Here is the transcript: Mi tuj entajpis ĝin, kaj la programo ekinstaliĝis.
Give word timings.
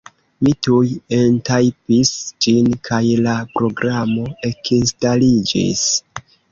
Mi 0.45 0.53
tuj 0.67 0.87
entajpis 1.17 2.15
ĝin, 2.47 2.73
kaj 2.91 3.03
la 3.29 3.37
programo 3.61 4.29
ekinstaliĝis. 4.53 5.91